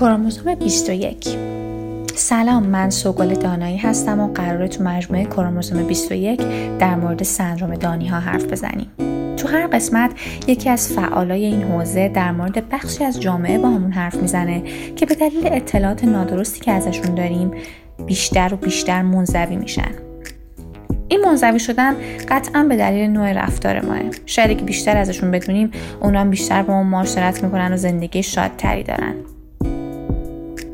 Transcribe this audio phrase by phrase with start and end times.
[0.00, 1.28] کروموزوم 21
[2.14, 6.42] سلام من سوگل دانایی هستم و قراره تو مجموعه کروموزوم 21
[6.78, 8.86] در مورد سندروم دانی ها حرف بزنیم.
[9.36, 10.10] تو هر قسمت
[10.46, 14.62] یکی از فعالای این حوزه در مورد بخشی از جامعه با همون حرف می‌زنه
[14.96, 17.50] که به دلیل اطلاعات نادرستی که ازشون داریم
[18.06, 19.92] بیشتر و بیشتر منزوی میشن.
[21.08, 21.94] این منزوی شدن
[22.28, 23.98] قطعا به دلیل نوع رفتار ماه.
[24.26, 29.14] شاید که بیشتر ازشون بدونیم اونا بیشتر با ما معاشرت می‌کنن و زندگی شادتری دارن.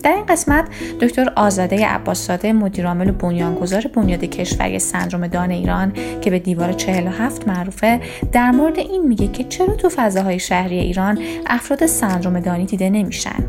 [0.06, 0.68] در این قسمت
[1.00, 7.48] دکتر آزاده عباسزاده مدیرعامل و بنیانگذار بنیاد کشوری سندروم دان ایران که به دیوار 47
[7.48, 8.00] معروفه
[8.32, 13.44] در مورد این میگه که چرا تو فضاهای شهری ایران افراد سندروم دانی دیده نمیشن.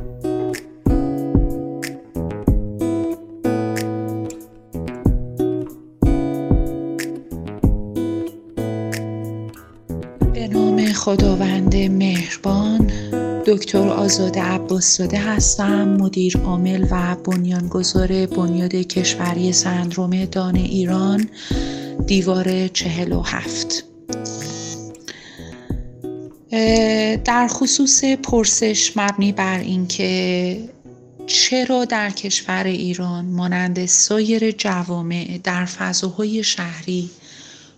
[10.34, 12.67] به نام خداوند مهربان
[13.48, 21.30] دکتر آزاده عباسزاده هستم مدیر عامل و بنیانگذار بنیاد کشوری سندروم دان ایران
[22.08, 23.84] دیوار چهل و هفت.
[27.26, 30.70] در خصوص پرسش مبنی بر اینکه
[31.28, 37.10] چرا در کشور ایران مانند سایر جوامع در فضاهای شهری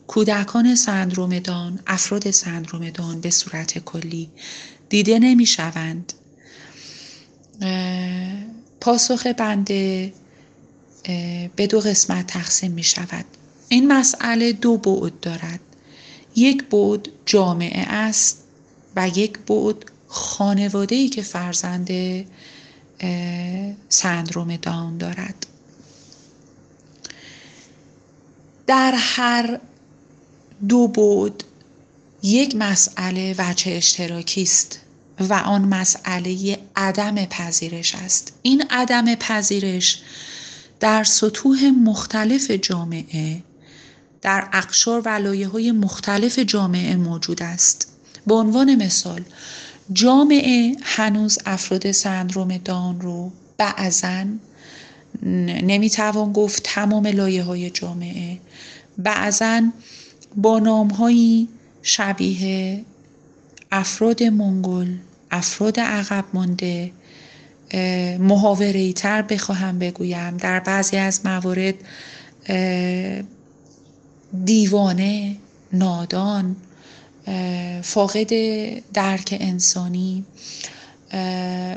[0.08, 4.30] کودکان سندروم دان افراد سندروم دان به صورت کلی
[4.90, 6.14] دیده نمی شوند
[8.82, 10.14] پاسخ بنده
[11.56, 13.26] به دو قسمت تقسیم می شود
[13.70, 15.60] این مسئله دو بعد دارد.
[16.36, 18.44] یک بعد جامعه است
[18.95, 19.76] و یک بعد
[20.08, 21.90] خانواده ای که فرزند
[23.90, 25.48] سندروم دان دارد.
[28.67, 29.60] در هر
[30.67, 31.44] دو بود
[32.23, 34.80] یک مسئله وجه اشتراکی است
[35.20, 38.34] و آن مسئله عدم پذیرش است.
[38.42, 40.02] این عدم پذیرش
[40.80, 43.44] در سطوح مختلف جامعه
[44.21, 47.88] در اقشار و لایه های مختلف جامعه موجود است.
[48.27, 49.21] به عنوان مثال
[49.94, 54.26] جامعه هنوز افراد سندروم دان رو بعضا
[55.23, 58.39] نمی‌توان گفت تمام لایه های جامعه.
[58.98, 59.61] بعضا
[60.36, 61.48] با نامهایی
[61.82, 62.86] شبیه
[63.72, 64.95] افراد منگل
[65.32, 66.92] افراد عقب مانده
[68.20, 70.38] محاوره تر بخواهم بگویم.
[70.38, 71.76] در بعضی از موارد
[74.45, 75.36] دیوانه
[75.73, 76.56] نادان
[77.82, 78.30] فاقد
[78.94, 80.26] درک انسانی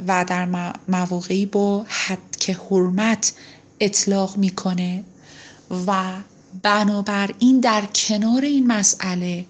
[0.09, 3.33] و در مواقعی با حد که حرمت
[3.81, 5.05] اطلاق می‌کنه.
[5.87, 6.13] و
[6.63, 9.45] بنابراین در کنار این مسئله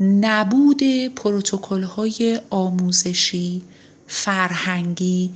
[0.00, 0.82] نبود
[1.14, 3.62] پروتکل های آموزشی
[4.06, 5.30] فرهنگی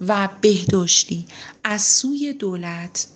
[0.00, 1.26] و بهداشتی
[1.64, 3.06] از سوی دولت.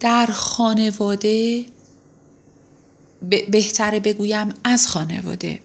[0.00, 1.64] در خانواده
[3.50, 5.60] بهتره بگویم از خانواده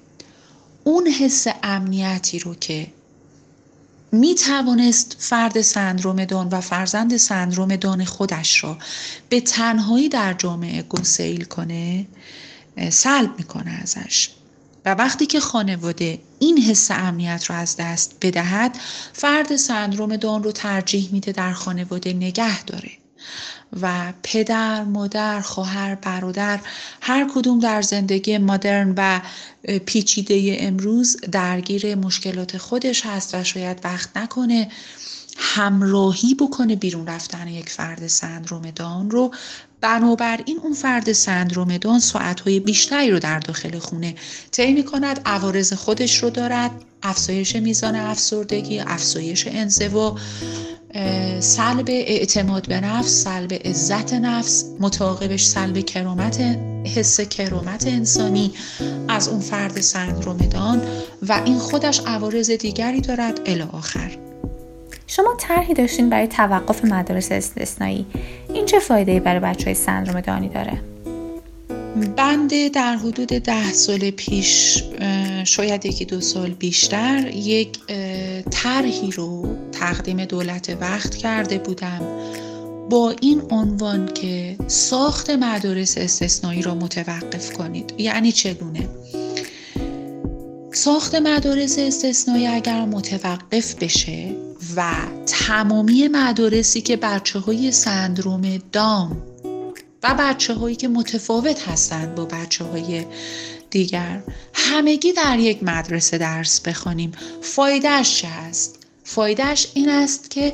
[0.83, 2.87] اون حس امنیتی رو که
[4.13, 8.77] می توانست فرد سندروم دان و فرزند سندروم دان خودش را
[9.29, 12.05] به تنهایی در جامعه گسیل کنه
[12.89, 14.29] سلب می‌کنه ازش.
[14.85, 18.77] و وقتی که خانواده این حس امنیت رو از دست بدهد
[19.13, 22.91] فرد سندروم دان رو ترجیح میده در خانواده نگه داره.
[23.81, 26.59] و پدر، مادر، خواهر، برادر
[27.01, 29.21] هر کدوم در زندگی مدرن و
[29.85, 34.71] پیچیده امروز درگیر مشکلات خودش هست و شاید وقت نکنه.
[35.37, 39.31] همراهی بکنه بیرون رفتن یک فرد سندروم دان رو.
[39.81, 44.15] بنابراین اون فرد سندروم دان ساعتهای بیشتری رو در داخل خونه
[44.51, 46.71] طی کند عوارض خودش رو دارد
[47.03, 50.17] افزایش میزان افسردگی افزایش انزوا
[51.39, 56.41] سلب اعتماد به نفس سلب عزت نفس متعاقبش سلب کرامت
[56.95, 58.53] حس کرامت انسانی
[59.07, 60.81] از اون فرد سندروم دان
[61.27, 64.22] و این خودش عوارض دیگری دارد الی آخر.
[65.07, 68.05] شما طرحی داشتین برای توقف مدارس استثنایی.
[68.53, 70.81] این چه فایده برای بچه های سندروم دانی داره؟
[72.17, 74.83] بنده در حدود ده سال پیش
[75.43, 77.79] شاید یکی دو سال بیشتر یک
[78.51, 82.01] طرحی رو تقدیم دولت وقت کرده بودم.
[82.89, 87.93] با این عنوان که ساخت مدارس استثنایی را متوقف کنید.
[87.97, 88.89] یعنی چگونه؟
[90.71, 94.35] ساخت مدارس استثنایی اگر متوقف بشه
[94.75, 94.93] و
[95.25, 99.23] تمامی مدارسی که بچه های سندروم دام
[100.03, 103.05] و بچه هایی که متفاوت هستند با بچه های
[103.69, 104.23] دیگر
[104.53, 107.11] همگی در یک مدرسه درس بخوانیم
[107.41, 110.53] فایدهش چه است؟ فایدهش این است که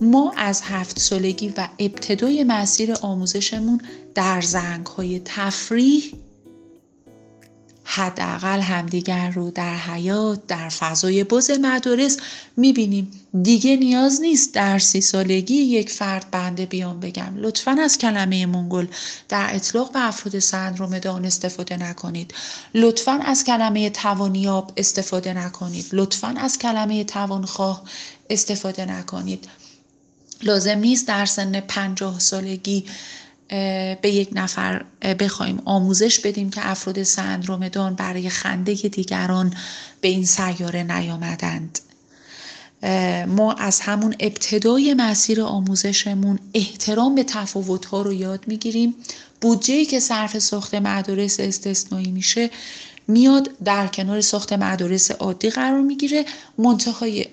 [0.00, 3.80] ما از هفت سالگی و ابتدای مسیر آموزشمون
[4.14, 6.12] در زنگ های تفریح
[7.90, 12.16] حداقل همدیگر رو در حیات در فضای بز مدارس
[12.56, 13.10] می‌بینیم.
[13.42, 17.36] دیگه نیاز نیست در سی سالگی یک فرد بنده بیام بگم.
[17.36, 18.86] لطفا از کلمه منگل
[19.28, 22.34] در اطلاق به افراد سندروم استفاده نکنید.
[22.74, 25.86] لطفا از کلمه توانیاب استفاده نکنید.
[25.92, 27.82] لطفا از کلمه توانخواه
[28.30, 29.48] استفاده نکنید.
[30.42, 32.84] لازم نیست در سن پنجاه سالگی
[33.48, 34.84] به یک نفر
[35.18, 39.54] بخوایم آموزش بدیم که افراد سندروم دان برای خنده دیگران
[40.00, 41.78] به این سیاره نیامدند.
[43.26, 48.94] ما از همون ابتدای مسیر آموزشمون احترام به تفاوت‌ها رو یاد می‌گیریم.
[49.40, 52.50] بودجه‌ای که صرف ساخت مدارس استثنایی میشه
[53.08, 56.24] میاد در کنار ساخت مدارس عادی قرار می‌گیره.
[56.58, 57.26] منتهای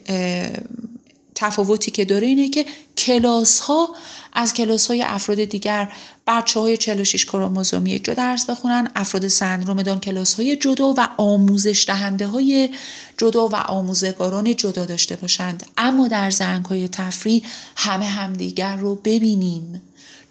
[1.36, 2.66] تفاوتی که داره اینه که
[2.98, 3.96] کلاس ها
[4.34, 5.92] از کلاس های افراد دیگر
[6.28, 11.86] بچه های 46 کروموزومی جا درس بخونن افراد سندروم دان کلاس های جدا و آموزش
[11.88, 12.70] دهنده های
[13.18, 15.66] جدا و آموزگاران جدا داشته باشند.
[15.78, 17.44] اما در زنگ های تفریح
[17.76, 19.82] همه همدیگر رو ببینیم.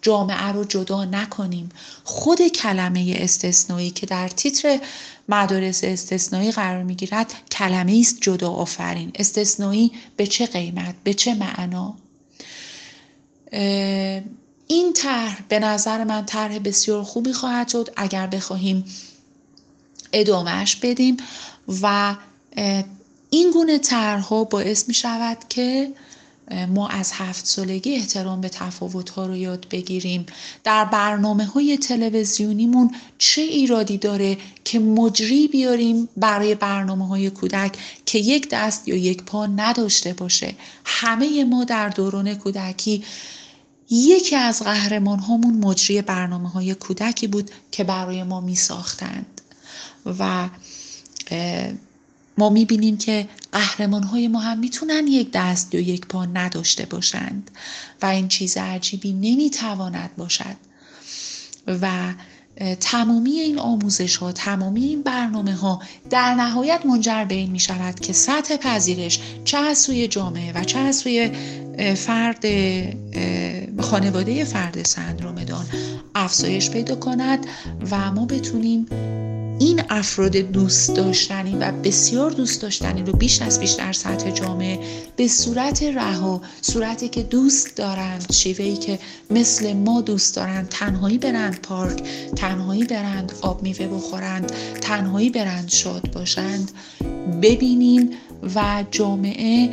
[0.01, 1.69] جامعه رو جدا نکنیم.
[2.03, 4.79] خود کلمه استثنایی که در تیتر
[5.29, 9.11] مدارس استثنایی قرار می‌گیرد کلمه است جدا آفرین.
[9.15, 11.95] استثنایی به چه قیمت؟ به چه معنا؟
[14.67, 18.85] این طرح به نظر من طرح بسیار خوبی خواهد شد اگر بخواهیم
[20.13, 21.17] ادامهش بدیم
[21.81, 22.15] و
[23.29, 25.93] این گونه طرحها باعث می شود که
[26.51, 30.25] ما از هفت سالگی احترام به تفاوت ها رو یاد بگیریم.
[30.63, 38.19] در برنامه های تلویزیونیمون چه ایرادی داره که مجری بیاریم برای برنامه های کودک که
[38.19, 40.55] یک دست یا یک پا نداشته باشه؟
[40.85, 43.03] همه ما در دوران کودکی
[43.89, 49.41] یکی از قهرمان هامون مجری برنامه های کودکی بود که برای ما می ساختند
[50.19, 50.49] و
[52.37, 57.51] ما می‌بینیم که قهرمان های ما هم می‌تونن یک دست یا یک پا نداشته باشند
[58.01, 60.55] و این چیز عجیبی نمی‌تواند باشد.
[61.67, 62.13] و
[62.79, 67.99] تمامی این آموزش ها تمامی این برنامه ها در نهایت منجر به این می شود
[67.99, 71.31] که سطح پذیرش چه از سوی جامعه و چه از سوی
[71.95, 72.45] فرد
[73.81, 75.65] خانواده فرد سندروم دان
[76.15, 77.47] افزایش پیدا کند
[77.91, 78.85] و ما بتونیم
[79.59, 84.79] این افراد دوست داشتنی و بسیار دوست داشتنی رو بیش از بیش در سطح جامعه
[85.15, 88.99] به صورت رها صورتی که دوست دارند شیوهی که
[89.29, 92.03] مثل ما دوست دارند تنهایی برند پارک
[92.35, 96.71] تنهایی برند آب میوه بخورند تنهایی برند شاد باشند
[97.41, 98.09] ببینیم
[98.55, 99.69] و جامعه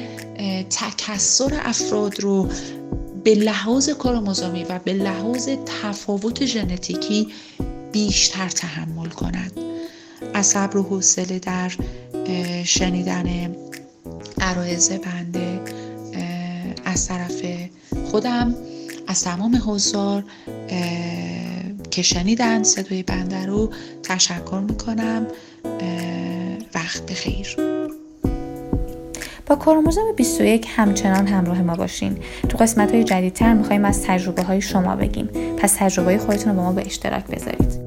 [0.71, 2.49] تکسر افراد رو
[3.25, 5.49] به لحاظ کروموزومی و به لحاظ
[5.83, 7.29] تفاوت ژنتیکی
[7.93, 9.72] بیشتر تحمل کند.
[10.35, 11.71] از صبر و حوصله در
[12.65, 13.57] شنیدن
[14.41, 15.61] عرایز بنده
[16.85, 17.43] از طرف
[18.05, 18.55] خودم
[19.07, 20.25] از تمام حضار
[21.91, 23.71] که شنیدن صدای بنده رو
[24.03, 25.27] تشکر می‌کنم.
[26.75, 27.57] وقت بخیر.
[29.47, 32.17] با کروموزوم 21 همچنان همراه ما باشین.
[32.49, 35.27] تو قسمت های جدیدتر می‌خوایم از تجربه های شما بگیم.
[35.57, 37.82] پس تجربه خودتون رو با ما به اشتراک بذارید.